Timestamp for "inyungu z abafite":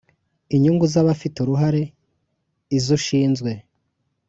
0.55-1.37